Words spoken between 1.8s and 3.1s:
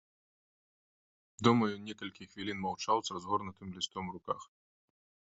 некалькі хвілін маўчаў